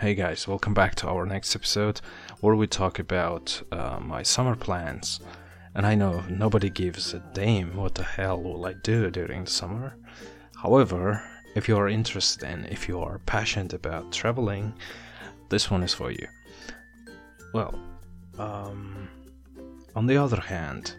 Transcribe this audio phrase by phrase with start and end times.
[0.00, 2.00] Hey guys, welcome back to our next episode
[2.40, 5.20] where we talk about uh, my summer plans.
[5.74, 9.50] And I know nobody gives a damn what the hell will I do during the
[9.50, 9.98] summer.
[10.56, 11.22] However,
[11.54, 14.72] if you are interested in, if you are passionate about traveling,
[15.50, 16.26] this one is for you.
[17.52, 17.78] Well,
[18.38, 19.06] um,
[19.94, 20.94] on the other hand,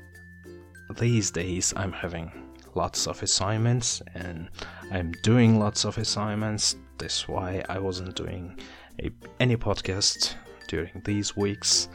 [0.99, 2.31] these days I'm having
[2.75, 4.47] lots of assignments and
[4.91, 6.75] I'm doing lots of assignments.
[6.99, 8.59] That's why I wasn't doing
[8.99, 10.35] a, any podcast
[10.67, 11.89] during these weeks.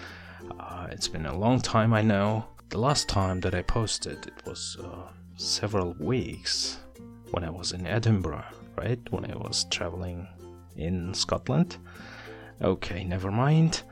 [0.59, 2.47] Uh, it's been a long time, I know.
[2.69, 6.79] The last time that I posted, it was uh, several weeks
[7.31, 8.45] when I was in Edinburgh,
[8.77, 9.01] right?
[9.11, 10.27] When I was traveling
[10.77, 11.79] in Scotland.
[12.63, 13.83] Okay, never mind.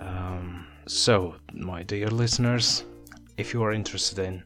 [0.00, 2.84] Um, so, my dear listeners,
[3.36, 4.42] if you are interested in,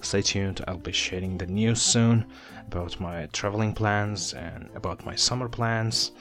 [0.00, 0.64] stay tuned.
[0.66, 2.26] I'll be sharing the news soon
[2.66, 6.12] about my traveling plans and about my summer plans.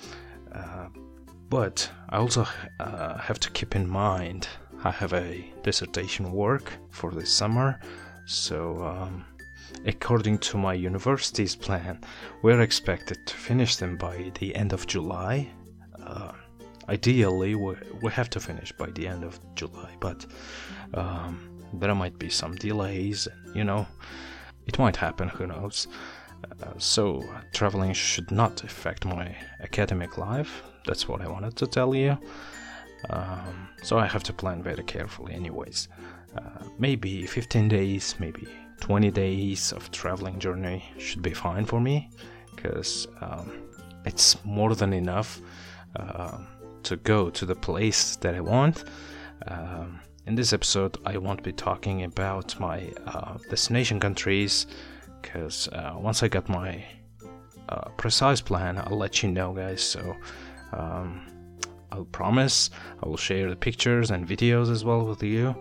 [0.53, 0.87] Uh,
[1.49, 2.47] but I also
[2.79, 4.47] uh, have to keep in mind
[4.83, 7.81] I have a dissertation work for this summer,
[8.25, 9.25] so um,
[9.85, 11.99] according to my university's plan,
[12.43, 15.49] we're expected to finish them by the end of July.
[16.01, 16.31] Uh,
[16.87, 20.25] ideally, we, we have to finish by the end of July, but
[20.93, 23.85] um, there might be some delays, you know,
[24.65, 25.87] it might happen, who knows.
[26.79, 30.63] So, traveling should not affect my academic life.
[30.85, 32.17] That's what I wanted to tell you.
[33.09, 35.89] Um, so, I have to plan very carefully, anyways.
[36.37, 38.47] Uh, maybe 15 days, maybe
[38.79, 42.09] 20 days of traveling journey should be fine for me
[42.55, 43.51] because um,
[44.05, 45.41] it's more than enough
[45.97, 46.37] uh,
[46.83, 48.85] to go to the place that I want.
[49.47, 54.65] Um, in this episode, I won't be talking about my uh, destination countries
[55.21, 56.83] because uh, once I got my
[57.69, 59.81] uh, precise plan, I'll let you know, guys.
[59.81, 60.15] So
[60.73, 61.27] um,
[61.91, 62.69] I'll promise
[63.03, 65.55] I will share the pictures and videos as well with you.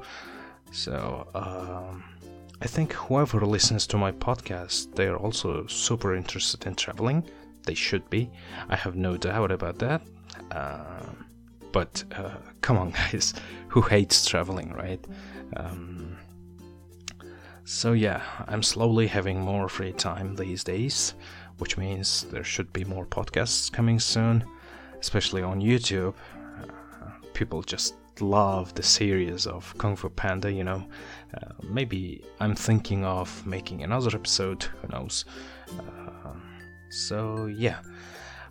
[0.71, 2.05] So um,
[2.61, 7.25] I think whoever listens to my podcast, they are also super interested in traveling.
[7.65, 8.31] They should be.
[8.69, 10.03] I have no doubt about that.
[10.51, 11.07] Uh,
[11.73, 12.03] but
[12.61, 13.35] come on, guys,
[13.69, 15.05] who hates traveling, right?
[15.57, 16.17] Um,
[17.69, 21.13] so yeah, I'm slowly having more free time these days,
[21.59, 24.43] which means there should be more podcasts coming soon,
[24.99, 26.15] especially on YouTube.
[26.35, 30.83] Uh, people just love the series of Kung Fu Panda, you know.
[31.35, 35.27] Uh, maybe I'm thinking of making another episode, who knows.
[35.79, 36.33] Uh,
[36.89, 37.81] so yeah,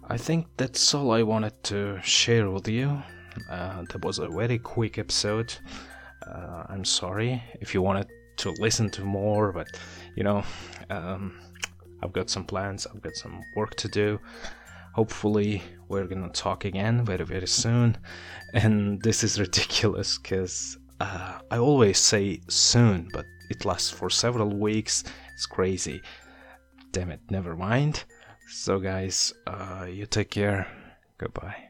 [0.08, 3.02] I think that's all I wanted to share with you.
[3.50, 5.56] Uh, that was a very quick episode.
[6.22, 9.68] Uh, I'm sorry if you wanted to listen to more, but
[10.16, 10.44] you know,
[10.90, 11.40] um,
[12.02, 14.20] I've got some plans, I've got some work to do.
[14.94, 17.98] Hopefully, we're gonna talk again very, very soon.
[18.54, 24.50] And this is ridiculous because uh, I always say soon, but it lasts for several
[24.50, 25.04] weeks.
[25.34, 26.02] It's crazy.
[26.92, 28.04] Damn it, never mind.
[28.50, 30.68] So, guys, uh, you take care.
[31.18, 31.68] Goodbye.